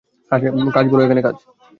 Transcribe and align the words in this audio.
কাজ 0.71 0.85
বলো 0.91 1.01
কাজ? 1.21 1.35